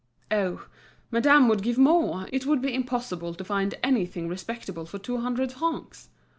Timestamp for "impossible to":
2.73-3.43